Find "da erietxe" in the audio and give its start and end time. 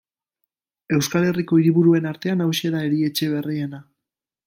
2.79-3.33